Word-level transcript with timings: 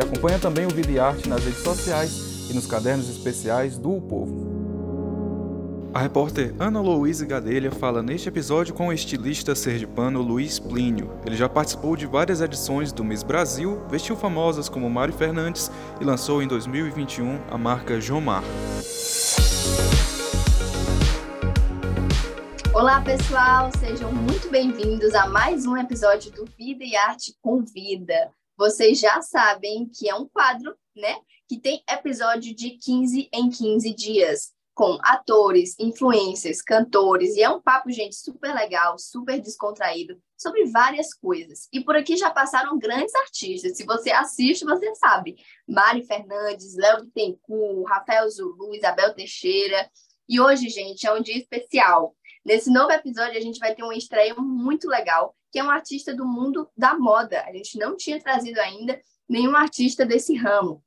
E 0.00 0.02
acompanha 0.02 0.38
também 0.38 0.64
o 0.64 0.70
Vida 0.70 0.90
e 0.90 0.98
Arte 0.98 1.28
nas 1.28 1.44
redes 1.44 1.62
sociais 1.62 2.48
e 2.48 2.54
nos 2.54 2.66
cadernos 2.66 3.06
especiais 3.10 3.76
do 3.76 3.96
o 3.96 4.00
Povo. 4.00 4.48
A 5.92 6.00
repórter 6.00 6.54
Ana 6.58 6.80
Louise 6.80 7.26
Gadelha 7.26 7.70
fala 7.70 8.02
neste 8.02 8.26
episódio 8.26 8.72
com 8.72 8.88
o 8.88 8.94
estilista 8.94 9.54
sergipano 9.54 10.22
Luiz 10.22 10.58
Plínio. 10.58 11.12
Ele 11.26 11.36
já 11.36 11.50
participou 11.50 11.96
de 11.96 12.06
várias 12.06 12.40
edições 12.40 12.92
do 12.92 13.04
Miss 13.04 13.22
Brasil, 13.22 13.82
vestiu 13.90 14.16
famosas 14.16 14.70
como 14.70 14.88
Mari 14.88 15.12
Fernandes 15.12 15.70
e 16.00 16.04
lançou 16.04 16.42
em 16.42 16.48
2021 16.48 17.38
a 17.50 17.58
marca 17.58 18.00
Jomar. 18.00 18.42
Olá, 22.72 23.02
pessoal, 23.02 23.70
sejam 23.78 24.10
muito 24.10 24.48
bem-vindos 24.48 25.14
a 25.14 25.28
mais 25.28 25.66
um 25.66 25.76
episódio 25.76 26.32
do 26.32 26.46
Vida 26.56 26.84
e 26.84 26.96
Arte 26.96 27.34
Convida. 27.42 28.30
Vocês 28.60 29.00
já 29.00 29.22
sabem 29.22 29.88
que 29.88 30.06
é 30.06 30.14
um 30.14 30.28
quadro, 30.28 30.76
né? 30.94 31.16
Que 31.48 31.58
tem 31.58 31.82
episódio 31.88 32.54
de 32.54 32.72
15 32.72 33.30
em 33.32 33.48
15 33.48 33.94
dias 33.94 34.52
com 34.74 34.98
atores, 35.00 35.74
influencers, 35.78 36.60
cantores, 36.60 37.36
e 37.36 37.42
é 37.42 37.48
um 37.48 37.58
papo, 37.58 37.90
gente, 37.90 38.16
super 38.16 38.54
legal, 38.54 38.98
super 38.98 39.40
descontraído, 39.40 40.20
sobre 40.36 40.66
várias 40.66 41.14
coisas. 41.14 41.68
E 41.72 41.82
por 41.82 41.96
aqui 41.96 42.18
já 42.18 42.30
passaram 42.30 42.78
grandes 42.78 43.14
artistas. 43.14 43.78
Se 43.78 43.86
você 43.86 44.10
assiste, 44.10 44.66
você 44.66 44.94
sabe. 44.94 45.36
Mari 45.66 46.02
Fernandes, 46.02 46.76
Léo 46.76 47.06
Bittencourt, 47.06 47.88
Rafael 47.88 48.28
Zulu, 48.28 48.74
Isabel 48.74 49.14
Teixeira. 49.14 49.90
E 50.28 50.38
hoje, 50.38 50.68
gente, 50.68 51.06
é 51.06 51.12
um 51.14 51.22
dia 51.22 51.38
especial. 51.38 52.14
Nesse 52.44 52.70
novo 52.70 52.92
episódio, 52.92 53.38
a 53.38 53.42
gente 53.42 53.58
vai 53.58 53.74
ter 53.74 53.82
uma 53.82 53.96
estreia 53.96 54.34
muito 54.34 54.86
legal, 54.86 55.34
que 55.50 55.58
é 55.58 55.64
um 55.64 55.70
artista 55.70 56.14
do 56.14 56.26
mundo 56.26 56.68
da 56.76 56.98
moda. 56.98 57.42
A 57.44 57.52
gente 57.52 57.78
não 57.78 57.96
tinha 57.96 58.20
trazido 58.20 58.60
ainda 58.60 59.00
nenhum 59.28 59.54
artista 59.56 60.04
desse 60.04 60.34
ramo. 60.34 60.82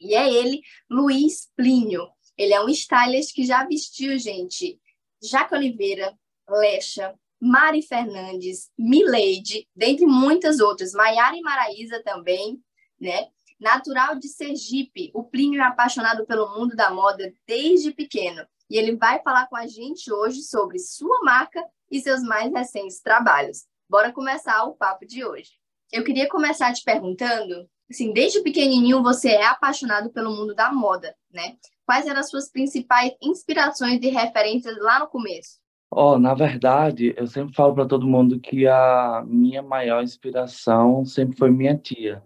E 0.00 0.14
é 0.14 0.32
ele, 0.32 0.60
Luiz 0.90 1.50
Plínio. 1.56 2.08
Ele 2.36 2.52
é 2.52 2.60
um 2.60 2.68
stylist 2.68 3.34
que 3.34 3.44
já 3.44 3.64
vestiu, 3.64 4.18
gente, 4.18 4.80
Jaque 5.22 5.54
Oliveira, 5.54 6.16
Lecha, 6.48 7.14
Mari 7.40 7.82
Fernandes, 7.82 8.70
Mileide, 8.78 9.68
dentre 9.74 10.06
muitas 10.06 10.60
outras, 10.60 10.92
Maiara 10.92 11.36
e 11.36 11.40
Maraísa 11.40 12.02
também, 12.02 12.60
né? 13.00 13.28
Natural 13.60 14.16
de 14.16 14.28
Sergipe, 14.28 15.12
o 15.14 15.22
Plínio 15.22 15.60
é 15.60 15.64
apaixonado 15.64 16.26
pelo 16.26 16.52
mundo 16.56 16.74
da 16.74 16.90
moda 16.90 17.32
desde 17.46 17.92
pequeno. 17.92 18.44
E 18.68 18.76
ele 18.76 18.96
vai 18.96 19.22
falar 19.22 19.46
com 19.46 19.56
a 19.56 19.66
gente 19.66 20.12
hoje 20.12 20.42
sobre 20.42 20.78
sua 20.78 21.22
marca 21.22 21.62
e 21.90 22.00
seus 22.00 22.22
mais 22.22 22.52
recentes 22.52 23.00
trabalhos. 23.00 23.64
Bora 23.92 24.10
começar 24.10 24.64
o 24.64 24.72
papo 24.72 25.04
de 25.06 25.22
hoje. 25.22 25.50
Eu 25.92 26.02
queria 26.02 26.26
começar 26.26 26.72
te 26.72 26.82
perguntando, 26.82 27.68
assim, 27.90 28.10
desde 28.10 28.42
pequenininho 28.42 29.02
você 29.02 29.32
é 29.32 29.44
apaixonado 29.44 30.08
pelo 30.08 30.34
mundo 30.34 30.54
da 30.54 30.72
moda, 30.72 31.14
né? 31.30 31.56
Quais 31.84 32.06
eram 32.06 32.20
as 32.20 32.30
suas 32.30 32.50
principais 32.50 33.12
inspirações 33.20 34.00
e 34.02 34.08
referências 34.08 34.78
lá 34.78 34.98
no 34.98 35.08
começo? 35.08 35.58
Oh, 35.90 36.18
na 36.18 36.32
verdade, 36.32 37.12
eu 37.18 37.26
sempre 37.26 37.54
falo 37.54 37.74
para 37.74 37.84
todo 37.84 38.06
mundo 38.06 38.40
que 38.40 38.66
a 38.66 39.22
minha 39.26 39.60
maior 39.60 40.02
inspiração 40.02 41.04
sempre 41.04 41.36
foi 41.36 41.50
minha 41.50 41.76
tia. 41.76 42.22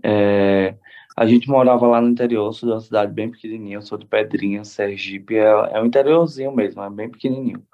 É, 0.00 0.76
a 1.16 1.26
gente 1.26 1.48
morava 1.48 1.88
lá 1.88 2.00
no 2.00 2.08
interior, 2.08 2.52
sou 2.52 2.68
de 2.68 2.74
uma 2.76 2.80
cidade 2.80 3.12
bem 3.12 3.28
pequenininha, 3.28 3.80
sou 3.80 3.98
de 3.98 4.06
Pedrinha, 4.06 4.62
Sergipe, 4.62 5.38
é, 5.38 5.42
é 5.72 5.82
um 5.82 5.86
interiorzinho 5.86 6.54
mesmo, 6.54 6.80
é 6.80 6.88
bem 6.88 7.10
pequenininho. 7.10 7.66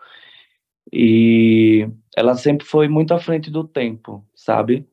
E 0.93 1.89
ela 2.17 2.35
sempre 2.35 2.67
foi 2.67 2.89
muito 2.89 3.15
à 3.15 3.19
frente 3.19 3.51
do 3.51 3.65
tempo, 3.67 4.25
sabe? 4.35 4.87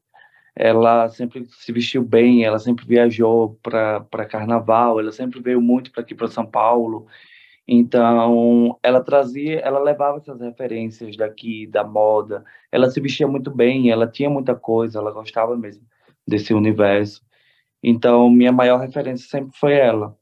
ela 0.56 1.10
sempre 1.10 1.46
se 1.46 1.72
vestiu 1.72 2.04
bem, 2.04 2.44
ela 2.44 2.60
sempre 2.60 2.86
viajou 2.86 3.58
para 3.64 4.26
carnaval, 4.30 5.00
ela 5.00 5.12
sempre 5.12 5.40
veio 5.42 5.62
muito 5.62 5.92
para 5.92 6.02
aqui 6.02 6.14
para 6.14 6.28
São 6.28 6.46
Paulo. 6.46 7.08
Então, 7.68 8.78
ela 8.84 9.02
trazia, 9.02 9.60
ela 9.60 9.80
levava 9.80 10.18
essas 10.18 10.42
referências 10.42 11.16
daqui 11.16 11.68
da 11.68 11.84
moda. 11.84 12.44
Ela 12.72 12.90
se 12.90 13.00
vestia 13.00 13.28
muito 13.28 13.50
bem, 13.52 13.90
ela 13.92 14.08
tinha 14.08 14.30
muita 14.30 14.56
coisa, 14.56 15.00
ela 15.00 15.12
gostava 15.12 15.56
mesmo 15.58 15.86
desse 16.28 16.54
universo. 16.54 17.24
Então, 17.84 18.30
minha 18.30 18.52
maior 18.52 18.80
referência 18.80 19.28
sempre 19.30 19.58
foi 19.58 19.74
ela. 19.74 20.18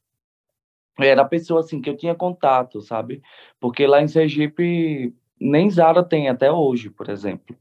Era 0.98 1.22
a 1.22 1.24
pessoa 1.24 1.60
assim 1.60 1.80
que 1.80 1.90
eu 1.90 1.96
tinha 1.96 2.14
contato, 2.14 2.80
sabe? 2.82 3.22
Porque 3.58 3.86
lá 3.86 4.02
em 4.02 4.08
Sergipe 4.08 5.14
nem 5.40 5.70
Zara 5.70 6.04
tem 6.04 6.28
até 6.28 6.52
hoje, 6.52 6.90
por 6.90 7.08
exemplo. 7.08 7.56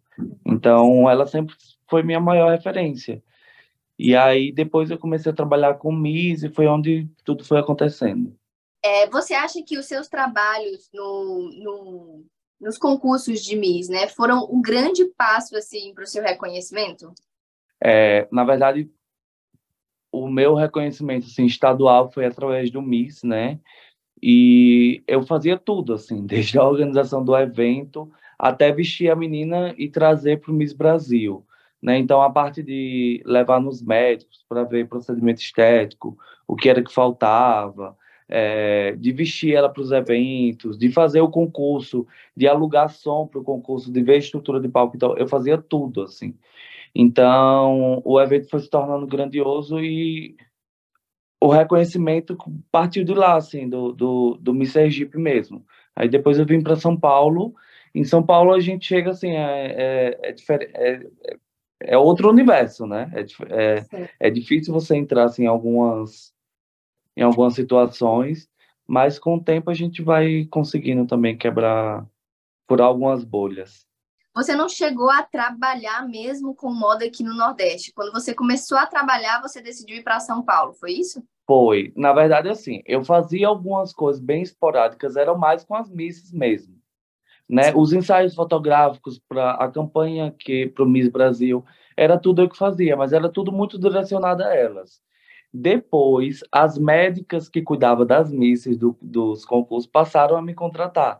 Então, 0.45 1.09
ela 1.09 1.25
sempre 1.25 1.55
foi 1.87 2.03
minha 2.03 2.19
maior 2.19 2.51
referência. 2.51 3.23
E 3.97 4.15
aí 4.15 4.51
depois 4.51 4.89
eu 4.89 4.97
comecei 4.97 5.31
a 5.31 5.35
trabalhar 5.35 5.73
com 5.75 5.91
Miss 5.91 6.43
e 6.43 6.49
foi 6.49 6.67
onde 6.67 7.07
tudo 7.23 7.43
foi 7.43 7.59
acontecendo. 7.59 8.33
É, 8.81 9.09
você 9.09 9.33
acha 9.33 9.61
que 9.61 9.77
os 9.77 9.85
seus 9.87 10.07
trabalhos 10.07 10.89
no, 10.93 11.51
no, 11.51 12.25
nos 12.61 12.77
concursos 12.77 13.43
de 13.43 13.57
Miss, 13.57 13.89
né, 13.89 14.07
foram 14.07 14.47
um 14.49 14.61
grande 14.61 15.03
passo 15.17 15.57
assim 15.57 15.93
para 15.93 16.05
o 16.05 16.07
seu 16.07 16.23
reconhecimento? 16.23 17.13
É, 17.83 18.25
na 18.31 18.45
verdade, 18.45 18.89
o 20.11 20.29
meu 20.29 20.55
reconhecimento 20.55 21.27
assim, 21.27 21.45
estadual 21.45 22.09
foi 22.09 22.25
através 22.25 22.71
do 22.71 22.81
Miss, 22.81 23.21
né? 23.23 23.59
E 24.21 25.03
eu 25.07 25.23
fazia 25.23 25.57
tudo, 25.57 25.93
assim, 25.93 26.25
desde 26.27 26.57
a 26.57 26.63
organização 26.63 27.23
do 27.23 27.35
evento 27.37 28.11
até 28.37 28.71
vestir 28.71 29.11
a 29.11 29.15
menina 29.15 29.73
e 29.77 29.89
trazer 29.89 30.39
para 30.39 30.51
o 30.51 30.53
Miss 30.53 30.71
Brasil. 30.71 31.45
Né? 31.81 31.97
Então, 31.97 32.21
a 32.21 32.29
parte 32.29 32.63
de 32.63 33.21
levar 33.25 33.59
nos 33.59 33.81
médicos 33.81 34.45
para 34.47 34.63
ver 34.63 34.87
procedimento 34.87 35.41
estético, 35.41 36.17
o 36.47 36.55
que 36.55 36.69
era 36.69 36.83
que 36.83 36.93
faltava, 36.93 37.97
é, 38.27 38.95
de 38.97 39.11
vestir 39.11 39.55
ela 39.55 39.69
para 39.69 39.81
os 39.81 39.91
eventos, 39.91 40.77
de 40.77 40.91
fazer 40.91 41.19
o 41.21 41.29
concurso, 41.29 42.05
de 42.35 42.47
alugar 42.47 42.89
som 42.89 43.27
para 43.27 43.39
o 43.39 43.43
concurso, 43.43 43.91
de 43.91 44.01
ver 44.01 44.17
estrutura 44.17 44.59
de 44.59 44.69
palco. 44.69 44.95
Então, 44.95 45.17
eu 45.17 45.27
fazia 45.27 45.57
tudo, 45.57 46.03
assim. 46.03 46.33
Então, 46.93 48.01
o 48.05 48.19
evento 48.21 48.49
foi 48.49 48.59
se 48.59 48.69
tornando 48.69 49.07
grandioso 49.07 49.79
e 49.79 50.35
o 51.41 51.47
reconhecimento 51.47 52.37
partiu 52.71 53.03
de 53.03 53.13
lá, 53.13 53.35
assim, 53.35 53.67
do, 53.69 53.93
do, 53.93 54.37
do 54.41 54.53
Miss 54.53 54.73
Sergipe 54.73 55.17
mesmo. 55.17 55.65
Aí 55.95 56.09
depois 56.09 56.37
eu 56.37 56.45
vim 56.45 56.61
para 56.61 56.75
São 56.75 56.97
Paulo. 56.97 57.53
Em 57.95 58.03
São 58.03 58.21
Paulo 58.21 58.53
a 58.53 58.59
gente 58.59 58.85
chega 58.85 59.11
assim, 59.11 59.31
é, 59.31 60.15
é, 60.21 60.35
é, 60.49 60.93
é, 60.93 61.07
é 61.81 61.97
outro 61.97 62.29
universo, 62.29 62.85
né? 62.85 63.11
É, 63.13 63.25
é, 63.53 64.09
é, 64.19 64.29
difícil 64.29 64.73
você 64.73 64.95
entrar 64.95 65.25
assim, 65.25 65.43
em 65.43 65.47
algumas 65.47 66.33
em 67.17 67.21
algumas 67.21 67.53
situações, 67.53 68.49
mas 68.87 69.19
com 69.19 69.35
o 69.35 69.43
tempo 69.43 69.69
a 69.69 69.73
gente 69.73 70.01
vai 70.01 70.45
conseguindo 70.45 71.05
também 71.05 71.37
quebrar 71.37 72.07
por 72.65 72.79
algumas 72.79 73.25
bolhas. 73.25 73.88
Você 74.35 74.55
não 74.55 74.69
chegou 74.69 75.09
a 75.09 75.23
trabalhar 75.23 76.07
mesmo 76.07 76.55
com 76.55 76.71
moda 76.71 77.05
aqui 77.05 77.23
no 77.23 77.33
Nordeste. 77.33 77.91
Quando 77.93 78.11
você 78.11 78.33
começou 78.33 78.77
a 78.77 78.85
trabalhar, 78.85 79.41
você 79.41 79.61
decidiu 79.61 79.97
ir 79.97 80.03
para 80.03 80.19
São 80.19 80.43
Paulo, 80.43 80.73
foi 80.73 80.91
isso? 80.93 81.23
Foi. 81.47 81.91
Na 81.95 82.13
verdade, 82.13 82.47
assim, 82.47 82.81
eu 82.85 83.03
fazia 83.03 83.47
algumas 83.47 83.91
coisas 83.91 84.21
bem 84.21 84.43
esporádicas, 84.43 85.15
eram 85.15 85.37
mais 85.37 85.63
com 85.63 85.75
as 85.75 85.89
missas 85.89 86.31
mesmo. 86.31 86.79
Né? 87.49 87.73
Os 87.75 87.91
ensaios 87.91 88.35
fotográficos 88.35 89.19
para 89.27 89.53
a 89.53 89.67
campanha 89.67 90.31
que 90.37 90.67
para 90.67 90.83
o 90.83 90.87
Miss 90.87 91.09
Brasil 91.09 91.65
era 91.97 92.19
tudo 92.19 92.43
eu 92.43 92.49
que 92.49 92.55
fazia, 92.57 92.95
mas 92.95 93.11
era 93.11 93.27
tudo 93.27 93.51
muito 93.51 93.79
direcionado 93.79 94.43
a 94.43 94.53
elas. 94.53 95.01
Depois, 95.51 96.43
as 96.51 96.77
médicas 96.77 97.49
que 97.49 97.63
cuidavam 97.63 98.05
das 98.05 98.31
missas 98.31 98.77
do, 98.77 98.95
dos 99.01 99.43
concursos 99.43 99.89
passaram 99.89 100.37
a 100.37 100.41
me 100.43 100.53
contratar 100.53 101.19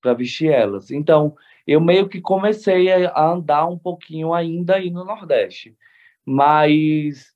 para 0.00 0.14
vestir 0.14 0.50
elas. 0.50 0.90
Então, 0.90 1.36
eu 1.66 1.80
meio 1.80 2.08
que 2.08 2.20
comecei 2.20 2.88
a 3.06 3.30
andar 3.30 3.66
um 3.66 3.78
pouquinho 3.78 4.32
ainda 4.32 4.76
aí 4.76 4.90
no 4.90 5.04
Nordeste. 5.04 5.76
Mas 6.24 7.34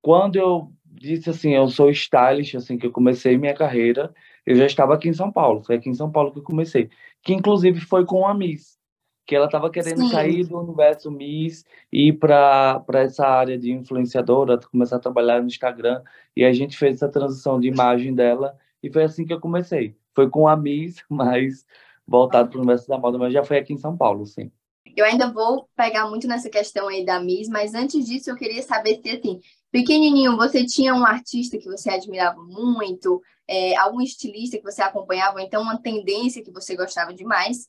quando 0.00 0.36
eu 0.36 0.72
disse 0.84 1.30
assim, 1.30 1.54
eu 1.54 1.66
sou 1.68 1.90
stylist, 1.90 2.54
assim 2.54 2.78
que 2.78 2.86
eu 2.86 2.92
comecei 2.92 3.36
minha 3.36 3.54
carreira, 3.54 4.14
eu 4.46 4.54
já 4.54 4.66
estava 4.66 4.94
aqui 4.94 5.08
em 5.08 5.14
São 5.14 5.32
Paulo. 5.32 5.62
Foi 5.64 5.76
aqui 5.76 5.88
em 5.88 5.94
São 5.94 6.10
Paulo 6.10 6.32
que 6.32 6.38
eu 6.38 6.42
comecei, 6.42 6.88
que 7.22 7.32
inclusive 7.34 7.80
foi 7.80 8.04
com 8.04 8.26
a 8.26 8.34
Miss. 8.34 8.78
que 9.26 9.34
ela 9.34 9.46
estava 9.46 9.70
querendo 9.70 10.02
Sim. 10.02 10.10
sair 10.10 10.44
do 10.44 10.58
universo 10.58 11.10
Miss 11.10 11.64
e 11.90 12.08
ir 12.08 12.12
para 12.12 12.84
essa 12.94 13.26
área 13.26 13.58
de 13.58 13.72
influenciadora, 13.72 14.60
começar 14.70 14.96
a 14.96 15.00
trabalhar 15.00 15.40
no 15.40 15.46
Instagram. 15.46 16.02
E 16.36 16.44
a 16.44 16.52
gente 16.52 16.76
fez 16.76 16.96
essa 16.96 17.08
transição 17.08 17.58
de 17.58 17.68
imagem 17.68 18.14
dela 18.14 18.56
e 18.82 18.92
foi 18.92 19.04
assim 19.04 19.24
que 19.24 19.32
eu 19.32 19.40
comecei. 19.40 19.96
Foi 20.14 20.28
com 20.28 20.46
a 20.46 20.56
Miss, 20.56 21.02
mas 21.08 21.64
voltado 22.06 22.48
para 22.48 22.58
o 22.58 22.60
universo 22.60 22.88
da 22.88 22.98
moda, 22.98 23.18
mas 23.18 23.32
já 23.32 23.42
foi 23.44 23.58
aqui 23.58 23.72
em 23.72 23.78
São 23.78 23.96
Paulo, 23.96 24.26
sim. 24.26 24.50
Eu 24.96 25.04
ainda 25.04 25.32
vou 25.32 25.68
pegar 25.74 26.08
muito 26.08 26.28
nessa 26.28 26.48
questão 26.48 26.88
aí 26.88 27.04
da 27.04 27.18
Miss, 27.18 27.48
mas 27.48 27.74
antes 27.74 28.06
disso 28.06 28.30
eu 28.30 28.36
queria 28.36 28.62
saber 28.62 29.00
se, 29.02 29.10
assim, 29.10 29.40
pequenininho, 29.72 30.36
você 30.36 30.64
tinha 30.64 30.94
um 30.94 31.04
artista 31.04 31.58
que 31.58 31.64
você 31.64 31.90
admirava 31.90 32.40
muito, 32.42 33.20
é, 33.48 33.76
algum 33.76 34.00
estilista 34.00 34.56
que 34.56 34.62
você 34.62 34.82
acompanhava, 34.82 35.38
ou 35.38 35.40
então 35.40 35.62
uma 35.62 35.80
tendência 35.80 36.44
que 36.44 36.52
você 36.52 36.76
gostava 36.76 37.12
demais? 37.12 37.68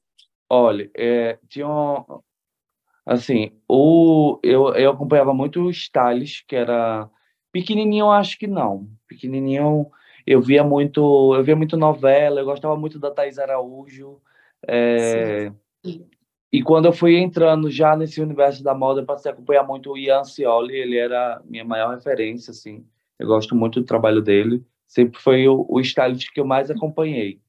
Olha, 0.50 0.90
é, 0.96 1.40
tinha 1.50 1.68
um, 1.68 2.04
assim, 3.06 3.52
o, 3.68 4.40
eu, 4.44 4.74
eu 4.76 4.92
acompanhava 4.92 5.34
muito 5.34 5.62
o 5.62 5.70
Stylish, 5.70 6.44
que 6.48 6.56
era 6.56 7.10
pequenininho, 7.52 8.12
acho 8.12 8.38
que 8.38 8.48
não. 8.48 8.88
Pequenininho, 9.08 9.88
eu 10.26 10.42
via 10.42 10.64
muito, 10.64 11.36
eu 11.36 11.44
via 11.44 11.56
muito 11.56 11.78
novela, 11.78 12.40
eu 12.40 12.46
gostava 12.46 12.76
muito 12.76 13.00
da 13.00 13.12
Thais 13.12 13.38
Araújo. 13.38 14.22
É, 14.68 15.52
e 16.52 16.64
quando 16.64 16.86
eu 16.86 16.94
fui 16.94 17.18
entrando 17.18 17.70
já 17.70 17.96
nesse 17.96 18.22
universo 18.22 18.64
da 18.64 18.74
moda, 18.74 19.02
eu 19.02 19.06
passei 19.06 19.32
a 19.32 19.34
acompanhar 19.34 19.64
muito 19.64 19.92
o 19.92 19.98
Ian 19.98 20.24
Cioli, 20.24 20.76
ele 20.76 20.98
era 20.98 21.42
minha 21.46 21.64
maior 21.64 21.94
referência, 21.94 22.52
assim. 22.52 22.86
Eu 23.20 23.28
gosto 23.28 23.56
muito 23.56 23.80
do 23.80 23.86
trabalho 23.86 24.22
dele. 24.22 24.64
Sempre 24.88 25.20
foi 25.20 25.48
o, 25.48 25.66
o 25.70 25.80
stylist 25.82 26.32
que 26.34 26.40
eu 26.40 26.46
mais 26.46 26.70
acompanhei 26.72 27.40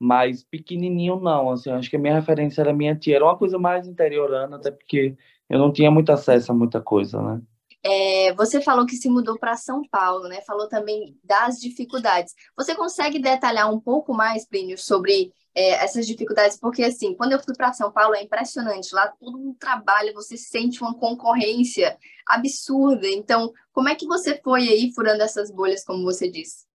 mas 0.00 0.42
pequenininho 0.42 1.20
não, 1.20 1.50
assim, 1.50 1.70
acho 1.70 1.90
que 1.90 1.96
a 1.96 1.98
minha 1.98 2.14
referência 2.14 2.62
era 2.62 2.72
minha 2.72 2.96
tia, 2.96 3.16
era 3.16 3.24
uma 3.24 3.36
coisa 3.36 3.58
mais 3.58 3.86
interiorana, 3.86 4.56
até 4.56 4.70
porque 4.70 5.14
eu 5.46 5.58
não 5.58 5.70
tinha 5.70 5.90
muito 5.90 6.10
acesso 6.10 6.50
a 6.50 6.54
muita 6.54 6.80
coisa, 6.80 7.20
né? 7.20 7.42
É, 7.82 8.34
você 8.34 8.60
falou 8.60 8.84
que 8.84 8.96
se 8.96 9.08
mudou 9.08 9.38
para 9.38 9.56
São 9.56 9.82
Paulo, 9.90 10.28
né? 10.28 10.42
Falou 10.42 10.68
também 10.68 11.18
das 11.24 11.58
dificuldades. 11.58 12.34
Você 12.56 12.74
consegue 12.74 13.18
detalhar 13.18 13.72
um 13.72 13.80
pouco 13.80 14.12
mais, 14.12 14.46
Plínio, 14.46 14.76
sobre 14.76 15.32
é, 15.54 15.82
essas 15.82 16.06
dificuldades? 16.06 16.58
Porque, 16.58 16.82
assim, 16.82 17.14
quando 17.14 17.32
eu 17.32 17.42
fui 17.42 17.54
para 17.54 17.72
São 17.72 17.90
Paulo, 17.90 18.14
é 18.14 18.22
impressionante. 18.22 18.94
Lá 18.94 19.08
todo 19.08 19.38
mundo 19.38 19.56
trabalha, 19.58 20.12
você 20.12 20.36
sente 20.36 20.82
uma 20.82 20.94
concorrência 20.94 21.96
absurda. 22.26 23.08
Então, 23.08 23.50
como 23.72 23.88
é 23.88 23.94
que 23.94 24.06
você 24.06 24.38
foi 24.42 24.68
aí 24.68 24.92
furando 24.94 25.22
essas 25.22 25.50
bolhas, 25.50 25.82
como 25.82 26.04
você 26.04 26.30
disse? 26.30 26.66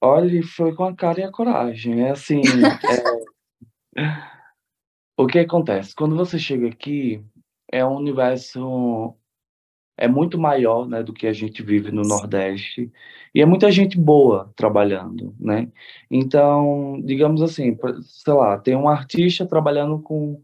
Olha, 0.00 0.40
foi 0.44 0.74
com 0.74 0.84
a 0.84 0.94
cara 0.94 1.20
e 1.20 1.24
a 1.24 1.32
coragem. 1.32 2.02
É 2.02 2.10
assim, 2.10 2.42
é... 3.98 4.04
o 5.16 5.26
que 5.26 5.40
acontece? 5.40 5.96
Quando 5.96 6.14
você 6.14 6.38
chega 6.38 6.68
aqui, 6.68 7.24
é 7.72 7.84
um 7.84 7.96
universo 7.96 9.16
é 9.96 10.08
muito 10.08 10.38
maior, 10.38 10.88
né, 10.88 11.02
do 11.02 11.12
que 11.12 11.26
a 11.26 11.32
gente 11.32 11.62
vive 11.62 11.90
no 11.92 12.02
Nordeste 12.02 12.90
e 13.34 13.40
é 13.40 13.46
muita 13.46 13.70
gente 13.70 13.98
boa 13.98 14.52
trabalhando, 14.56 15.34
né? 15.38 15.68
Então, 16.10 17.00
digamos 17.04 17.42
assim, 17.42 17.76
sei 18.02 18.32
lá, 18.32 18.58
tem 18.58 18.76
um 18.76 18.88
artista 18.88 19.46
trabalhando 19.46 20.00
com 20.00 20.40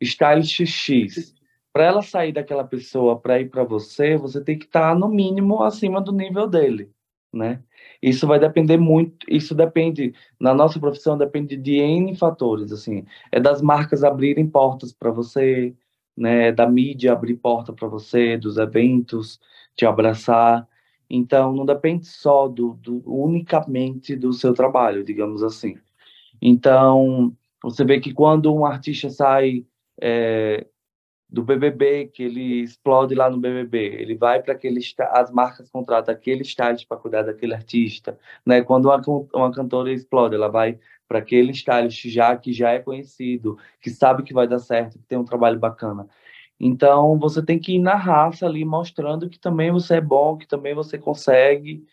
stylist 0.00 0.64
X. 0.66 1.34
Para 1.72 1.84
ela 1.84 2.02
sair 2.02 2.32
daquela 2.32 2.64
pessoa 2.64 3.18
para 3.20 3.40
ir 3.40 3.50
para 3.50 3.62
você, 3.62 4.16
você 4.16 4.42
tem 4.42 4.58
que 4.58 4.64
estar 4.64 4.92
tá, 4.92 4.94
no 4.94 5.08
mínimo 5.08 5.62
acima 5.62 6.00
do 6.00 6.12
nível 6.12 6.48
dele, 6.48 6.90
né? 7.32 7.62
Isso 8.02 8.26
vai 8.26 8.38
depender 8.38 8.78
muito, 8.78 9.26
isso 9.28 9.54
depende, 9.54 10.14
na 10.40 10.54
nossa 10.54 10.80
profissão, 10.80 11.18
depende 11.18 11.56
de 11.56 11.76
N 11.76 12.16
fatores, 12.16 12.72
assim, 12.72 13.04
é 13.30 13.38
das 13.40 13.60
marcas 13.60 14.02
abrirem 14.04 14.48
portas 14.48 14.92
para 14.92 15.10
você, 15.10 15.74
né, 16.16 16.52
da 16.52 16.66
mídia 16.68 17.12
abrir 17.12 17.36
porta 17.36 17.72
para 17.72 17.88
você, 17.88 18.36
dos 18.36 18.56
eventos 18.56 19.40
te 19.74 19.84
abraçar, 19.84 20.66
então 21.08 21.52
não 21.52 21.66
depende 21.66 22.06
só 22.06 22.48
do, 22.48 22.74
do 22.82 23.02
unicamente 23.04 24.16
do 24.16 24.32
seu 24.32 24.54
trabalho, 24.54 25.04
digamos 25.04 25.42
assim. 25.42 25.76
Então, 26.40 27.34
você 27.62 27.84
vê 27.84 28.00
que 28.00 28.12
quando 28.12 28.52
um 28.54 28.64
artista 28.64 29.10
sai 29.10 29.66
é, 30.00 30.66
do 31.28 31.42
BBB, 31.42 32.06
que 32.06 32.22
ele 32.22 32.62
explode 32.62 33.14
lá 33.14 33.28
no 33.28 33.38
BBB, 33.38 33.78
ele 34.00 34.16
vai 34.16 34.42
para 34.42 34.54
aquele 34.54 34.80
as 35.10 35.30
marcas 35.30 35.70
contratam 35.70 36.14
aquele 36.14 36.42
stylist 36.42 36.86
para 36.86 36.96
cuidar 36.96 37.22
daquele 37.22 37.54
artista, 37.54 38.18
né? 38.44 38.62
Quando 38.62 38.86
uma, 38.86 39.02
uma 39.34 39.52
cantora 39.52 39.92
explode, 39.92 40.34
ela 40.34 40.48
vai 40.48 40.78
para 41.08 41.18
aquele 41.18 41.52
stylist 41.52 42.08
já 42.08 42.36
que 42.36 42.52
já 42.52 42.72
é 42.72 42.78
conhecido, 42.78 43.58
que 43.80 43.90
sabe 43.90 44.22
que 44.22 44.34
vai 44.34 44.48
dar 44.48 44.58
certo, 44.58 44.98
que 44.98 45.06
tem 45.06 45.18
um 45.18 45.24
trabalho 45.24 45.58
bacana. 45.58 46.08
Então, 46.58 47.18
você 47.18 47.44
tem 47.44 47.58
que 47.58 47.74
ir 47.76 47.78
na 47.78 47.94
raça 47.96 48.46
ali 48.46 48.64
mostrando 48.64 49.28
que 49.28 49.38
também 49.38 49.70
você 49.70 49.96
é 49.96 50.00
bom, 50.00 50.36
que 50.36 50.46
também 50.46 50.74
você 50.74 50.98
consegue. 50.98 51.86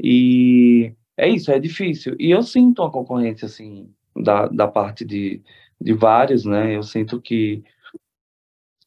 E 0.00 0.94
é 1.16 1.28
isso, 1.28 1.50
é 1.50 1.58
difícil. 1.58 2.16
E 2.18 2.30
eu 2.30 2.42
sinto 2.42 2.82
uma 2.82 2.90
concorrência 2.90 3.46
assim 3.46 3.92
da, 4.16 4.46
da 4.48 4.68
parte 4.68 5.04
de, 5.04 5.42
de 5.80 5.92
vários, 5.92 6.44
né? 6.44 6.76
Eu 6.76 6.82
sinto 6.82 7.20
que 7.20 7.64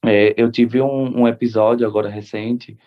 é, 0.05 0.33
eu 0.41 0.51
tive 0.51 0.81
um, 0.81 1.21
um, 1.21 1.27
episódio 1.27 1.85
agora 1.85 2.09
recente 2.09 2.77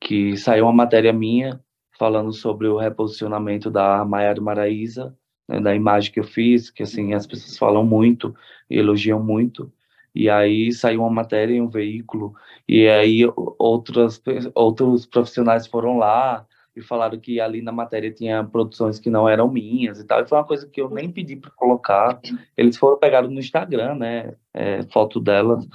que 0.00 0.36
saiu 0.36 0.64
uma 0.64 0.72
matéria 0.72 1.12
minha 1.12 1.60
falando 1.98 2.32
sobre 2.32 2.68
o 2.68 2.78
reposicionamento 2.78 3.70
da 3.70 4.04
Maiara 4.04 4.40
Maraíza, 4.40 5.16
né, 5.48 5.60
da 5.60 5.74
imagem 5.74 6.12
que 6.12 6.20
eu 6.20 6.24
fiz, 6.24 6.70
que 6.70 6.82
assim 6.82 7.14
as 7.14 7.26
pessoas 7.26 7.56
falam 7.56 7.84
muito 7.84 8.34
elogiam 8.70 9.22
muito. 9.22 9.72
E 10.14 10.28
aí 10.28 10.72
saiu 10.72 11.00
uma 11.00 11.10
matéria 11.10 11.54
em 11.54 11.60
um 11.60 11.68
veículo 11.68 12.34
e 12.66 12.88
aí 12.88 13.22
outras 13.58 14.20
outros 14.54 15.06
profissionais 15.06 15.66
foram 15.66 15.98
lá 15.98 16.46
e 16.74 16.82
falaram 16.82 17.18
que 17.18 17.40
ali 17.40 17.62
na 17.62 17.72
matéria 17.72 18.12
tinha 18.12 18.42
produções 18.44 18.98
que 18.98 19.10
não 19.10 19.28
eram 19.28 19.48
minhas 19.48 20.00
e 20.00 20.04
tal. 20.04 20.20
E 20.20 20.28
foi 20.28 20.38
uma 20.38 20.44
coisa 20.44 20.66
que 20.66 20.80
eu 20.80 20.90
nem 20.90 21.10
pedi 21.10 21.36
para 21.36 21.50
colocar. 21.50 22.20
Eles 22.56 22.76
foram 22.76 22.98
pegados 22.98 23.30
no 23.30 23.38
Instagram, 23.38 23.96
né? 23.96 24.34
É, 24.54 24.82
foto 24.84 25.20
delas 25.20 25.66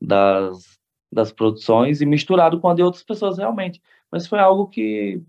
das, 0.00 0.78
das 1.10 1.32
produções 1.32 2.00
e 2.00 2.06
misturado 2.06 2.60
com 2.60 2.68
a 2.68 2.74
de 2.74 2.82
outras 2.82 3.02
pessoas 3.02 3.38
realmente. 3.38 3.80
Mas 4.10 4.26
foi 4.26 4.38
algo 4.38 4.68
que 4.68 5.22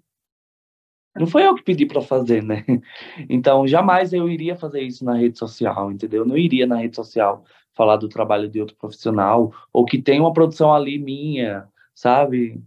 não 1.15 1.27
foi 1.27 1.45
eu 1.45 1.55
que 1.55 1.63
pedi 1.63 1.85
para 1.85 2.01
fazer, 2.01 2.43
né? 2.43 2.65
Então, 3.29 3.67
jamais 3.67 4.13
eu 4.13 4.29
iria 4.29 4.55
fazer 4.55 4.81
isso 4.81 5.05
na 5.05 5.15
rede 5.15 5.37
social, 5.37 5.91
entendeu? 5.91 6.23
Eu 6.23 6.27
não 6.27 6.37
iria 6.37 6.65
na 6.65 6.77
rede 6.77 6.95
social 6.95 7.43
falar 7.73 7.97
do 7.97 8.09
trabalho 8.09 8.49
de 8.49 8.59
outro 8.59 8.75
profissional 8.75 9.53
ou 9.71 9.85
que 9.85 10.01
tem 10.01 10.19
uma 10.19 10.33
produção 10.33 10.73
ali 10.73 10.97
minha, 10.99 11.67
sabe? 11.93 12.61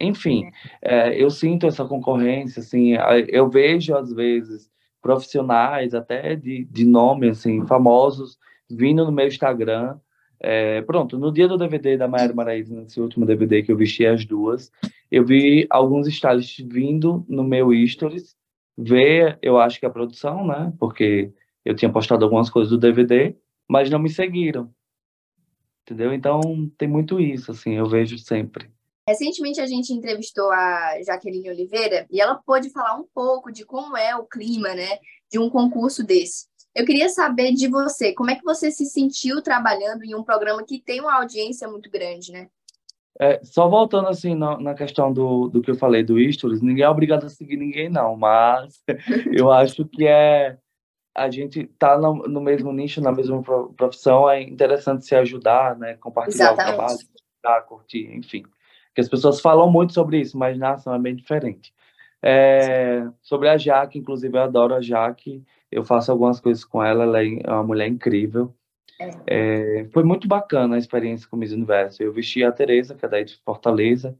Enfim, 0.00 0.50
é, 0.82 1.20
eu 1.20 1.30
sinto 1.30 1.66
essa 1.66 1.84
concorrência, 1.84 2.60
assim, 2.60 2.94
eu 3.28 3.48
vejo 3.48 3.96
às 3.96 4.12
vezes 4.12 4.70
profissionais 5.00 5.94
até 5.94 6.36
de, 6.36 6.64
de 6.64 6.84
nome, 6.84 7.28
assim, 7.30 7.66
famosos, 7.66 8.38
vindo 8.68 9.04
no 9.04 9.12
meu 9.12 9.26
Instagram 9.26 9.98
é, 10.40 10.82
pronto, 10.82 11.18
no 11.18 11.32
dia 11.32 11.48
do 11.48 11.56
DVD 11.56 11.96
da 11.96 12.08
Maiara 12.08 12.34
Maraíza, 12.34 12.74
nesse 12.74 13.00
último 13.00 13.24
DVD 13.24 13.62
que 13.62 13.72
eu 13.72 13.76
vesti 13.76 14.06
as 14.06 14.24
duas, 14.24 14.70
eu 15.10 15.24
vi 15.24 15.66
alguns 15.70 16.06
stylists 16.08 16.64
vindo 16.66 17.24
no 17.28 17.42
meu 17.44 17.70
stories 17.86 18.36
ver, 18.76 19.38
eu 19.40 19.58
acho 19.58 19.80
que 19.80 19.86
a 19.86 19.90
produção, 19.90 20.46
né? 20.46 20.72
Porque 20.78 21.32
eu 21.64 21.74
tinha 21.74 21.90
postado 21.90 22.24
algumas 22.24 22.50
coisas 22.50 22.70
do 22.70 22.78
DVD, 22.78 23.34
mas 23.68 23.88
não 23.88 23.98
me 23.98 24.10
seguiram. 24.10 24.70
Entendeu? 25.82 26.12
Então 26.12 26.40
tem 26.76 26.88
muito 26.88 27.20
isso, 27.20 27.52
assim, 27.52 27.74
eu 27.74 27.86
vejo 27.86 28.18
sempre. 28.18 28.70
Recentemente 29.08 29.60
a 29.60 29.66
gente 29.66 29.92
entrevistou 29.92 30.50
a 30.50 31.00
Jaqueline 31.04 31.48
Oliveira 31.48 32.06
e 32.10 32.20
ela 32.20 32.34
pôde 32.34 32.70
falar 32.70 32.96
um 32.96 33.06
pouco 33.14 33.52
de 33.52 33.64
como 33.64 33.96
é 33.96 34.16
o 34.16 34.24
clima, 34.24 34.74
né, 34.74 34.98
de 35.30 35.38
um 35.38 35.48
concurso 35.48 36.04
desse. 36.04 36.48
Eu 36.76 36.84
queria 36.84 37.08
saber 37.08 37.54
de 37.54 37.68
você, 37.68 38.12
como 38.12 38.30
é 38.30 38.34
que 38.34 38.44
você 38.44 38.70
se 38.70 38.84
sentiu 38.84 39.40
trabalhando 39.40 40.04
em 40.04 40.14
um 40.14 40.22
programa 40.22 40.62
que 40.62 40.78
tem 40.78 41.00
uma 41.00 41.14
audiência 41.14 41.66
muito 41.66 41.90
grande, 41.90 42.30
né? 42.30 42.48
É, 43.18 43.40
só 43.42 43.66
voltando 43.66 44.08
assim 44.08 44.34
na, 44.34 44.60
na, 44.60 44.74
questão 44.74 45.10
do, 45.10 45.48
do 45.48 45.62
que 45.62 45.70
eu 45.70 45.74
falei 45.74 46.04
do 46.04 46.20
Stories, 46.30 46.60
ninguém 46.60 46.84
é 46.84 46.88
obrigado 46.90 47.24
a 47.24 47.30
seguir 47.30 47.56
ninguém 47.56 47.88
não, 47.88 48.14
mas 48.14 48.82
eu 49.32 49.50
acho 49.50 49.86
que 49.86 50.06
é 50.06 50.58
a 51.16 51.30
gente 51.30 51.64
tá 51.78 51.96
no, 51.96 52.12
no, 52.28 52.42
mesmo 52.42 52.70
nicho, 52.70 53.00
na 53.00 53.10
mesma 53.10 53.42
profissão, 53.74 54.28
é 54.28 54.42
interessante 54.42 55.06
se 55.06 55.14
ajudar, 55.14 55.78
né, 55.78 55.94
compartilhar 55.94 56.52
Exatamente. 56.52 57.04
o 57.04 57.08
trabalho, 57.40 57.66
curtir, 57.66 58.14
enfim. 58.14 58.42
Que 58.94 59.00
as 59.00 59.08
pessoas 59.08 59.40
falam 59.40 59.70
muito 59.70 59.94
sobre 59.94 60.20
isso, 60.20 60.36
mas 60.36 60.58
na 60.58 60.72
ação 60.72 60.94
é 60.94 60.98
bem 60.98 61.16
diferente. 61.16 61.72
É, 62.28 63.08
sobre 63.22 63.48
a 63.48 63.56
Jaque, 63.56 64.00
inclusive 64.00 64.36
eu 64.36 64.42
adoro 64.42 64.74
a 64.74 64.80
Jaque, 64.80 65.44
eu 65.70 65.84
faço 65.84 66.10
algumas 66.10 66.40
coisas 66.40 66.64
com 66.64 66.82
ela, 66.82 67.04
ela 67.04 67.22
é 67.22 67.50
uma 67.50 67.62
mulher 67.62 67.86
incrível. 67.86 68.52
É. 68.98 69.10
É, 69.26 69.84
foi 69.92 70.02
muito 70.02 70.26
bacana 70.26 70.74
a 70.74 70.78
experiência 70.78 71.28
com 71.28 71.36
o 71.36 71.38
Miss 71.38 71.52
Universo. 71.52 72.02
Eu 72.02 72.12
vesti 72.12 72.42
a 72.42 72.50
Tereza, 72.50 72.96
que 72.96 73.04
é 73.04 73.08
daí 73.08 73.24
de 73.24 73.36
Fortaleza, 73.44 74.18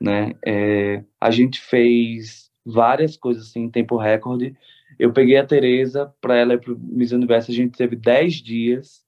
né? 0.00 0.34
É, 0.46 1.02
a 1.20 1.30
gente 1.32 1.60
fez 1.60 2.50
várias 2.64 3.16
coisas 3.16 3.48
assim 3.48 3.64
em 3.64 3.70
tempo 3.70 3.96
recorde. 3.96 4.56
Eu 4.98 5.12
peguei 5.12 5.36
a 5.36 5.46
Tereza 5.46 6.14
para 6.20 6.36
ela 6.36 6.54
ir 6.54 6.60
para 6.60 6.72
o 6.72 6.78
Miss 6.78 7.12
Universo, 7.12 7.50
a 7.50 7.54
gente 7.54 7.76
teve 7.76 7.96
10 7.96 8.34
dias 8.34 9.04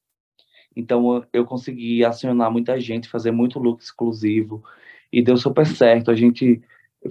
Então 0.75 1.25
eu 1.33 1.45
consegui 1.45 2.05
acionar 2.05 2.51
muita 2.51 2.81
gente, 2.81 3.09
fazer 3.09 3.31
muito 3.31 3.59
look 3.59 3.83
exclusivo 3.83 4.65
e 5.13 5.23
deu 5.23 5.37
super 5.37 5.67
certo. 5.67 6.11
A 6.11 6.15
gente 6.15 6.63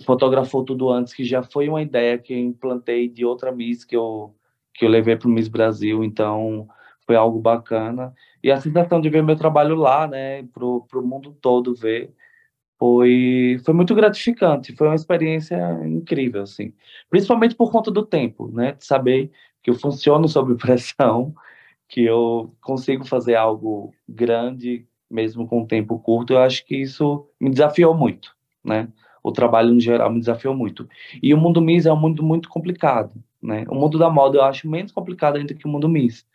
fotografou 0.05 0.63
tudo 0.63 0.89
antes, 0.89 1.13
que 1.13 1.23
já 1.23 1.43
foi 1.43 1.67
uma 1.67 1.81
ideia 1.81 2.17
que 2.17 2.33
eu 2.33 2.39
implantei 2.39 3.09
de 3.09 3.25
outra 3.25 3.51
Miss 3.51 3.83
que 3.83 3.95
eu 3.95 4.33
que 4.73 4.85
eu 4.85 4.89
levei 4.89 5.17
para 5.17 5.27
o 5.27 5.31
Miss 5.31 5.49
Brasil, 5.49 6.03
então 6.03 6.67
foi 7.05 7.15
algo 7.15 7.39
bacana. 7.39 8.13
E 8.43 8.51
a 8.51 8.59
sensação 8.59 9.01
de 9.01 9.09
ver 9.09 9.21
meu 9.21 9.35
trabalho 9.35 9.75
lá, 9.75 10.07
né, 10.07 10.43
para 10.43 10.65
o 10.65 11.01
mundo 11.03 11.37
todo 11.41 11.75
ver, 11.75 12.13
foi, 12.79 13.61
foi 13.63 13.73
muito 13.73 13.93
gratificante, 13.93 14.75
foi 14.75 14.87
uma 14.87 14.95
experiência 14.95 15.57
incrível, 15.85 16.43
assim. 16.43 16.73
Principalmente 17.09 17.55
por 17.55 17.71
conta 17.71 17.91
do 17.91 18.05
tempo, 18.05 18.51
né, 18.51 18.71
de 18.71 18.85
saber 18.85 19.29
que 19.61 19.69
eu 19.69 19.75
funciono 19.75 20.27
sob 20.27 20.55
pressão, 20.57 21.33
que 21.87 22.03
eu 22.03 22.55
consigo 22.61 23.05
fazer 23.05 23.35
algo 23.35 23.93
grande, 24.07 24.87
mesmo 25.09 25.45
com 25.47 25.61
um 25.61 25.67
tempo 25.67 25.99
curto, 25.99 26.33
eu 26.33 26.39
acho 26.39 26.65
que 26.65 26.75
isso 26.77 27.27
me 27.39 27.49
desafiou 27.49 27.93
muito, 27.93 28.33
né? 28.63 28.87
O 29.23 29.31
trabalho 29.31 29.73
no 29.73 29.79
geral 29.79 30.11
me 30.11 30.19
desafiou 30.19 30.55
muito. 30.55 30.87
E 31.21 31.33
o 31.33 31.37
mundo 31.37 31.61
Miss 31.61 31.85
é 31.85 31.93
um 31.93 31.99
mundo 31.99 32.23
muito 32.23 32.49
complicado, 32.49 33.13
né? 33.41 33.65
O 33.69 33.75
mundo 33.75 33.97
da 33.97 34.09
moda 34.09 34.37
eu 34.37 34.43
acho 34.43 34.67
menos 34.69 34.91
complicado 34.91 35.35
ainda 35.35 35.53
que 35.53 35.65
o 35.65 35.69
mundo 35.69 35.87
Miss. 35.87 36.25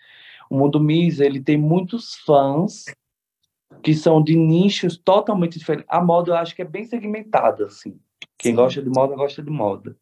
O 0.49 0.57
mundo 0.57 0.79
Miss, 0.79 1.19
ele 1.19 1.41
tem 1.41 1.57
muitos 1.57 2.15
fãs 2.25 2.85
que 3.83 3.95
são 3.95 4.23
de 4.23 4.37
nichos 4.37 4.97
totalmente 4.97 5.59
diferentes. 5.59 5.89
A 5.89 6.01
moda 6.01 6.31
eu 6.31 6.37
acho 6.37 6.55
que 6.55 6.63
é 6.63 6.65
bem 6.65 6.85
segmentada, 6.85 7.67
assim. 7.67 7.99
Quem 8.39 8.53
Sim. 8.53 8.57
gosta 8.57 8.83
de 8.83 8.89
moda, 8.89 9.17
gosta 9.17 9.43
de 9.43 9.51
moda. 9.51 9.97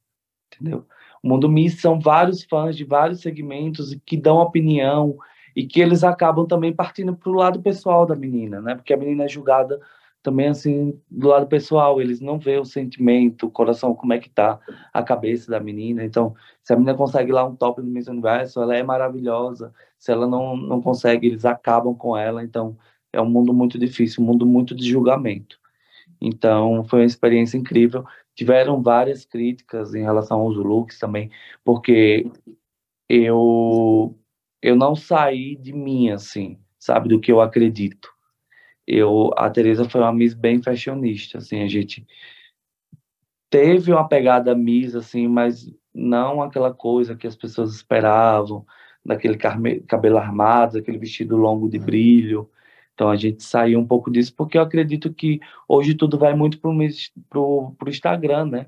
Entendeu? 0.52 0.86
O 1.22 1.28
mundo 1.28 1.48
Miss 1.48 1.80
são 1.80 1.98
vários 1.98 2.44
fãs 2.44 2.76
de 2.76 2.84
vários 2.84 3.20
segmentos 3.20 3.96
que 4.04 4.16
dão 4.16 4.36
opinião 4.36 5.16
e 5.56 5.66
que 5.66 5.80
eles 5.80 6.04
acabam 6.04 6.46
também 6.46 6.72
partindo 6.72 7.14
para 7.14 7.30
o 7.30 7.34
lado 7.34 7.62
pessoal 7.62 8.04
da 8.04 8.14
menina, 8.14 8.60
né? 8.60 8.74
Porque 8.74 8.92
a 8.92 8.96
menina 8.96 9.24
é 9.24 9.28
julgada 9.28 9.80
também 10.24 10.48
assim 10.48 10.98
do 11.10 11.28
lado 11.28 11.46
pessoal, 11.46 12.00
eles 12.00 12.18
não 12.20 12.38
vê 12.38 12.58
o 12.58 12.64
sentimento, 12.64 13.46
o 13.46 13.50
coração, 13.50 13.94
como 13.94 14.14
é 14.14 14.18
que 14.18 14.30
tá 14.30 14.58
a 14.92 15.02
cabeça 15.02 15.50
da 15.50 15.60
menina. 15.60 16.02
Então, 16.02 16.34
se 16.62 16.72
a 16.72 16.76
menina 16.76 16.96
consegue 16.96 17.30
lá 17.30 17.44
um 17.46 17.54
top 17.54 17.82
no 17.82 17.88
Miss 17.88 18.08
Universo, 18.08 18.60
ela 18.62 18.74
é 18.74 18.82
maravilhosa. 18.82 19.72
Se 19.98 20.10
ela 20.10 20.26
não 20.26 20.56
não 20.56 20.80
consegue, 20.82 21.26
eles 21.28 21.44
acabam 21.44 21.94
com 21.94 22.16
ela. 22.16 22.42
Então, 22.42 22.76
é 23.12 23.20
um 23.20 23.28
mundo 23.30 23.52
muito 23.54 23.78
difícil, 23.78 24.22
um 24.22 24.26
mundo 24.26 24.46
muito 24.46 24.74
de 24.74 24.88
julgamento. 24.90 25.58
Então, 26.20 26.84
foi 26.84 27.00
uma 27.00 27.06
experiência 27.06 27.58
incrível. 27.58 28.04
Tiveram 28.34 28.82
várias 28.82 29.24
críticas 29.26 29.94
em 29.94 30.02
relação 30.02 30.40
aos 30.40 30.56
looks 30.56 30.98
também, 30.98 31.30
porque 31.64 32.30
eu 33.08 34.16
eu 34.62 34.76
não 34.76 34.96
saí 34.96 35.56
de 35.56 35.72
mim 35.74 36.10
assim, 36.10 36.58
sabe, 36.78 37.08
do 37.10 37.20
que 37.20 37.30
eu 37.32 37.40
acredito. 37.42 38.13
Eu 38.86 39.30
a 39.36 39.48
Teresa 39.50 39.88
foi 39.88 40.00
uma 40.00 40.12
Miss 40.12 40.34
bem 40.34 40.62
fashionista, 40.62 41.38
assim, 41.38 41.62
a 41.62 41.68
gente 41.68 42.06
teve 43.50 43.92
uma 43.92 44.08
pegada 44.08 44.54
Miss 44.54 44.94
assim, 44.94 45.28
mas 45.28 45.72
não 45.94 46.42
aquela 46.42 46.74
coisa 46.74 47.16
que 47.16 47.26
as 47.26 47.36
pessoas 47.36 47.74
esperavam, 47.74 48.66
daquele 49.04 49.36
cabelo 49.36 50.18
armado, 50.18 50.78
aquele 50.78 50.98
vestido 50.98 51.36
longo 51.36 51.68
de 51.68 51.78
brilho. 51.78 52.50
Então 52.94 53.10
a 53.10 53.16
gente 53.16 53.42
saiu 53.42 53.78
um 53.78 53.86
pouco 53.86 54.10
disso 54.10 54.34
porque 54.36 54.56
eu 54.56 54.62
acredito 54.62 55.12
que 55.12 55.40
hoje 55.68 55.94
tudo 55.94 56.18
vai 56.18 56.34
muito 56.34 56.58
para 56.58 56.70
o 57.40 57.76
Instagram, 57.86 58.46
né? 58.46 58.66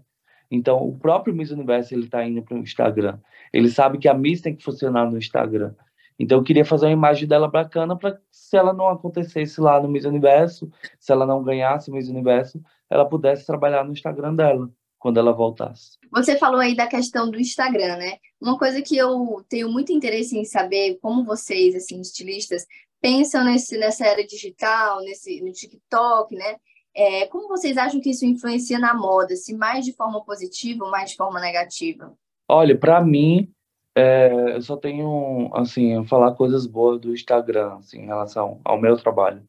Então 0.50 0.78
o 0.86 0.96
próprio 0.98 1.34
Miss 1.34 1.50
Universo 1.50 1.94
ele 1.94 2.04
está 2.04 2.24
indo 2.24 2.42
para 2.42 2.56
o 2.56 2.60
Instagram. 2.60 3.18
Ele 3.52 3.68
sabe 3.68 3.98
que 3.98 4.08
a 4.08 4.14
Miss 4.14 4.40
tem 4.40 4.54
que 4.54 4.62
funcionar 4.62 5.10
no 5.10 5.16
Instagram. 5.18 5.74
Então 6.18 6.38
eu 6.38 6.44
queria 6.44 6.64
fazer 6.64 6.86
uma 6.86 6.92
imagem 6.92 7.28
dela 7.28 7.48
bacana 7.48 7.96
para 7.96 8.18
se 8.30 8.56
ela 8.56 8.72
não 8.72 8.88
acontecesse 8.88 9.60
lá 9.60 9.80
no 9.80 9.88
Miss 9.88 10.04
Universo, 10.04 10.70
se 10.98 11.12
ela 11.12 11.26
não 11.26 11.42
ganhasse 11.42 11.90
o 11.90 11.94
Miss 11.94 12.08
Universo, 12.08 12.62
ela 12.88 13.04
pudesse 13.04 13.44
trabalhar 13.44 13.84
no 13.84 13.92
Instagram 13.92 14.34
dela 14.34 14.70
quando 14.98 15.18
ela 15.18 15.32
voltasse. 15.32 15.98
Você 16.10 16.36
falou 16.36 16.60
aí 16.60 16.74
da 16.74 16.86
questão 16.86 17.30
do 17.30 17.38
Instagram, 17.38 17.96
né? 17.96 18.16
Uma 18.40 18.58
coisa 18.58 18.80
que 18.82 18.96
eu 18.96 19.44
tenho 19.48 19.70
muito 19.70 19.92
interesse 19.92 20.36
em 20.38 20.44
saber, 20.44 20.98
como 21.00 21.24
vocês, 21.24 21.74
assim, 21.74 22.00
estilistas, 22.00 22.66
pensam 23.00 23.44
nesse, 23.44 23.76
nessa 23.76 24.06
era 24.06 24.26
digital, 24.26 25.00
nesse, 25.00 25.40
no 25.42 25.52
TikTok, 25.52 26.34
né? 26.34 26.56
É, 26.94 27.26
como 27.26 27.46
vocês 27.46 27.76
acham 27.76 28.00
que 28.00 28.10
isso 28.10 28.24
influencia 28.24 28.78
na 28.78 28.94
moda? 28.94 29.36
Se 29.36 29.54
mais 29.54 29.84
de 29.84 29.92
forma 29.92 30.24
positiva 30.24 30.84
ou 30.84 30.90
mais 30.90 31.10
de 31.10 31.16
forma 31.16 31.38
negativa? 31.40 32.16
Olha, 32.48 32.76
para 32.76 33.00
mim, 33.02 33.52
é, 33.96 34.54
eu 34.54 34.60
só 34.60 34.76
tenho, 34.76 35.50
assim, 35.54 36.04
falar 36.04 36.34
coisas 36.34 36.66
boas 36.66 37.00
do 37.00 37.14
Instagram, 37.14 37.76
assim, 37.76 38.00
em 38.02 38.06
relação 38.06 38.60
ao 38.62 38.78
meu 38.78 38.94
trabalho. 38.98 39.48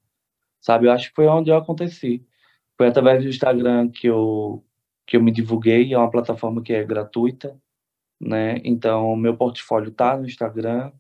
Sabe, 0.62 0.88
eu 0.88 0.92
acho 0.92 1.10
que 1.10 1.16
foi 1.16 1.28
onde 1.28 1.50
eu 1.50 1.58
aconteci. 1.58 2.26
Foi 2.78 2.88
através 2.88 3.22
do 3.22 3.30
Instagram 3.30 3.90
que 3.90 4.08
eu, 4.08 4.64
que 5.06 5.18
eu 5.18 5.22
me 5.22 5.34
divulguei, 5.34 5.94
é 5.94 5.98
uma 5.98 6.10
plataforma 6.10 6.62
que 6.64 6.72
é 6.72 6.82
gratuita, 6.82 7.60
né? 8.20 8.62
Então, 8.64 9.18
meu 9.18 9.36
portfólio 9.36 9.92
tá 9.92 10.18
no 10.18 10.26
Instagram 10.26 10.94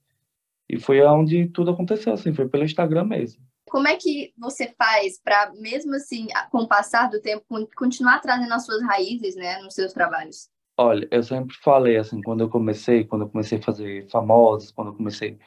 e 0.69 0.77
foi 0.77 1.01
onde 1.03 1.47
tudo 1.47 1.71
aconteceu, 1.71 2.13
assim, 2.13 2.33
foi 2.33 2.49
pelo 2.49 2.65
Instagram 2.65 3.05
mesmo. 3.05 3.41
Como 3.69 3.87
é 3.87 3.95
que 3.95 4.33
você 4.37 4.73
faz 4.77 5.21
para, 5.21 5.53
mesmo 5.53 5.95
assim, 5.95 6.27
com 6.51 6.63
o 6.63 6.67
passar 6.67 7.09
do 7.09 7.21
tempo, 7.21 7.45
continuar 7.77 8.19
trazendo 8.19 8.53
as 8.53 8.65
suas 8.65 8.81
raízes, 8.83 9.37
né, 9.37 9.59
nos 9.59 9.73
seus 9.73 9.93
trabalhos? 9.93 10.49
Olha, 10.79 11.07
eu 11.11 11.23
sempre 11.23 11.55
falei 11.57 11.97
assim, 11.97 12.21
quando 12.21 12.41
eu 12.41 12.49
comecei, 12.49 13.03
quando 13.03 13.23
eu 13.23 13.29
comecei 13.29 13.57
a 13.57 13.61
fazer 13.61 14.07
famosos, 14.09 14.71
quando 14.71 14.89
eu 14.89 14.93
comecei 14.95 15.31
a 15.33 15.37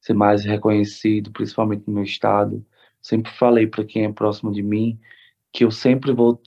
ser 0.00 0.14
mais 0.14 0.44
reconhecido, 0.44 1.32
principalmente 1.32 1.84
no 1.88 1.94
meu 1.94 2.04
estado, 2.04 2.64
sempre 3.02 3.30
falei 3.32 3.66
para 3.68 3.84
quem 3.84 4.04
é 4.06 4.12
próximo 4.12 4.52
de 4.52 4.62
mim 4.62 4.98
que 5.52 5.64
eu 5.64 5.70
sempre 5.70 6.12
vou 6.12 6.40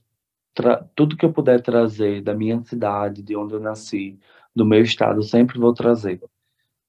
tudo 0.96 1.18
que 1.18 1.26
eu 1.26 1.34
puder 1.34 1.62
trazer 1.62 2.22
da 2.22 2.34
minha 2.36 2.62
cidade, 2.64 3.24
de 3.24 3.36
onde 3.36 3.54
eu 3.56 3.60
nasci, 3.60 4.20
do 4.56 4.66
meu 4.66 4.82
estado, 4.84 5.20
eu 5.20 5.24
sempre 5.24 5.60
vou 5.60 5.74
trazer. 5.74 6.22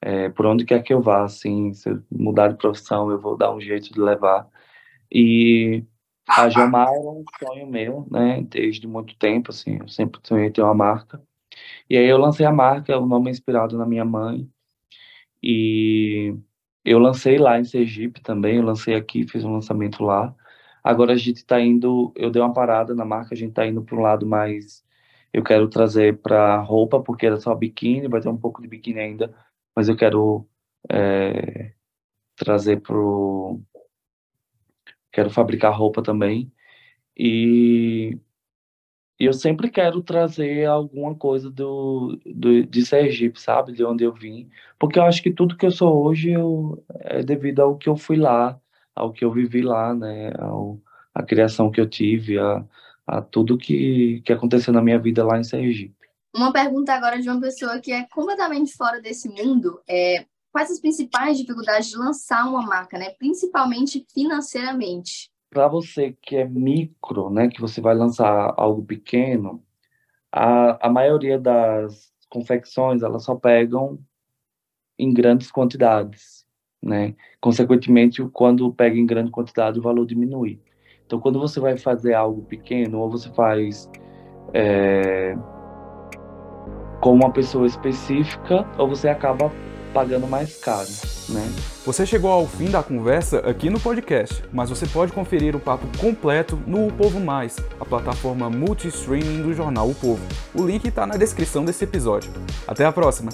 É, 0.02 0.28
por 0.30 0.46
onde 0.46 0.64
quer 0.64 0.82
que 0.82 0.92
eu 0.94 1.02
vá, 1.02 1.24
assim, 1.24 1.72
se 1.74 1.90
eu 1.90 2.02
mudar 2.10 2.48
de 2.48 2.56
profissão, 2.58 3.10
eu 3.10 3.20
vou 3.20 3.36
dar 3.36 3.52
um 3.54 3.60
jeito 3.60 3.92
de 3.92 4.00
levar. 4.00 4.48
E 5.12 5.84
a 6.28 6.48
Jomar 6.48 6.88
era 6.88 7.10
um 7.10 7.24
sonho 7.38 7.66
meu, 7.66 8.06
né, 8.10 8.42
desde 8.48 8.86
muito 8.86 9.16
tempo, 9.16 9.50
assim, 9.50 9.78
eu 9.80 9.88
sempre 9.88 10.20
sonhei 10.22 10.50
ter 10.50 10.62
uma 10.62 10.74
marca. 10.74 11.22
E 11.88 11.96
aí 11.96 12.06
eu 12.06 12.18
lancei 12.18 12.46
a 12.46 12.52
marca, 12.52 12.98
o 12.98 13.06
nome 13.06 13.28
é 13.28 13.32
inspirado 13.32 13.76
na 13.78 13.86
minha 13.86 14.04
mãe. 14.04 14.48
E 15.42 16.34
eu 16.84 16.98
lancei 16.98 17.38
lá 17.38 17.58
em 17.58 17.64
Sergipe 17.64 18.20
também, 18.22 18.56
eu 18.56 18.62
lancei 18.62 18.94
aqui, 18.94 19.26
fiz 19.28 19.44
um 19.44 19.52
lançamento 19.52 20.02
lá. 20.04 20.34
Agora 20.82 21.12
a 21.12 21.16
gente 21.16 21.38
está 21.38 21.60
indo, 21.60 22.12
eu 22.16 22.30
dei 22.30 22.40
uma 22.40 22.52
parada 22.52 22.94
na 22.94 23.04
marca, 23.04 23.34
a 23.34 23.36
gente 23.36 23.50
está 23.50 23.66
indo 23.66 23.82
para 23.82 23.96
um 23.96 24.00
lado 24.00 24.26
mais. 24.26 24.84
Eu 25.32 25.42
quero 25.42 25.68
trazer 25.68 26.18
para 26.18 26.60
roupa, 26.60 27.00
porque 27.00 27.26
era 27.26 27.38
só 27.38 27.54
biquíni, 27.54 28.08
vai 28.08 28.20
ter 28.20 28.28
um 28.28 28.36
pouco 28.36 28.62
de 28.62 28.68
biquíni 28.68 29.00
ainda, 29.00 29.34
mas 29.76 29.88
eu 29.88 29.96
quero 29.96 30.46
é, 30.90 31.72
trazer 32.36 32.80
pro. 32.80 33.60
Quero 35.12 35.30
fabricar 35.30 35.76
roupa 35.76 36.02
também. 36.02 36.52
E 37.16 38.18
eu 39.18 39.32
sempre 39.32 39.68
quero 39.70 40.00
trazer 40.02 40.66
alguma 40.66 41.14
coisa 41.14 41.50
do, 41.50 42.18
do, 42.24 42.64
de 42.64 42.86
Sergipe, 42.86 43.40
sabe? 43.40 43.72
De 43.72 43.84
onde 43.84 44.04
eu 44.04 44.12
vim. 44.12 44.48
Porque 44.78 44.98
eu 44.98 45.02
acho 45.02 45.22
que 45.22 45.32
tudo 45.32 45.56
que 45.56 45.66
eu 45.66 45.72
sou 45.72 46.04
hoje 46.04 46.30
eu, 46.30 46.84
é 47.00 47.22
devido 47.22 47.60
ao 47.60 47.76
que 47.76 47.88
eu 47.88 47.96
fui 47.96 48.16
lá, 48.16 48.58
ao 48.94 49.12
que 49.12 49.24
eu 49.24 49.32
vivi 49.32 49.60
lá, 49.60 49.92
né? 49.92 50.32
Ao, 50.38 50.80
a 51.12 51.22
criação 51.22 51.70
que 51.70 51.80
eu 51.80 51.88
tive, 51.88 52.38
a, 52.38 52.64
a 53.06 53.20
tudo 53.20 53.58
que, 53.58 54.22
que 54.24 54.32
aconteceu 54.32 54.72
na 54.72 54.80
minha 54.80 54.98
vida 54.98 55.24
lá 55.24 55.38
em 55.38 55.44
Sergipe. 55.44 55.96
Uma 56.34 56.52
pergunta 56.52 56.92
agora 56.92 57.20
de 57.20 57.28
uma 57.28 57.40
pessoa 57.40 57.80
que 57.80 57.90
é 57.90 58.06
completamente 58.08 58.76
fora 58.76 59.00
desse 59.00 59.28
mundo. 59.28 59.80
É, 59.88 60.26
quais 60.52 60.70
as 60.70 60.80
principais 60.80 61.38
dificuldades 61.38 61.90
de 61.90 61.96
lançar 61.96 62.48
uma 62.48 62.62
marca, 62.62 62.98
né? 62.98 63.10
Principalmente 63.18 64.06
financeiramente? 64.12 65.30
para 65.50 65.68
você 65.68 66.16
que 66.22 66.36
é 66.36 66.44
micro, 66.44 67.30
né, 67.30 67.48
que 67.48 67.60
você 67.60 67.80
vai 67.80 67.94
lançar 67.94 68.52
algo 68.56 68.84
pequeno, 68.84 69.62
a, 70.30 70.86
a 70.86 70.90
maioria 70.90 71.38
das 71.38 72.12
confecções 72.28 73.02
elas 73.02 73.24
só 73.24 73.34
pegam 73.34 73.98
em 74.98 75.12
grandes 75.12 75.50
quantidades, 75.50 76.46
né? 76.82 77.14
Consequentemente, 77.40 78.22
quando 78.32 78.72
pega 78.72 78.98
em 78.98 79.06
grande 79.06 79.30
quantidade, 79.30 79.78
o 79.78 79.82
valor 79.82 80.04
diminui. 80.04 80.60
Então, 81.06 81.20
quando 81.20 81.38
você 81.38 81.60
vai 81.60 81.78
fazer 81.78 82.14
algo 82.14 82.42
pequeno, 82.42 82.98
ou 82.98 83.08
você 83.08 83.32
faz 83.32 83.88
é, 84.52 85.34
com 87.00 87.14
uma 87.14 87.32
pessoa 87.32 87.66
específica, 87.66 88.66
ou 88.76 88.88
você 88.88 89.08
acaba 89.08 89.50
pagando 89.92 90.26
mais 90.26 90.56
caro, 90.56 90.88
né? 91.28 91.50
Você 91.84 92.04
chegou 92.04 92.30
ao 92.30 92.46
fim 92.46 92.70
da 92.70 92.82
conversa 92.82 93.38
aqui 93.38 93.70
no 93.70 93.80
podcast, 93.80 94.44
mas 94.52 94.70
você 94.70 94.86
pode 94.86 95.12
conferir 95.12 95.56
o 95.56 95.60
papo 95.60 95.86
completo 95.98 96.58
no 96.66 96.86
O 96.86 96.92
Povo 96.92 97.18
Mais, 97.20 97.56
a 97.80 97.84
plataforma 97.84 98.50
multi-streaming 98.50 99.42
do 99.42 99.54
jornal 99.54 99.88
O 99.88 99.94
Povo. 99.94 100.22
O 100.54 100.64
link 100.64 100.86
está 100.86 101.06
na 101.06 101.16
descrição 101.16 101.64
desse 101.64 101.84
episódio. 101.84 102.30
Até 102.66 102.84
a 102.84 102.92
próxima! 102.92 103.30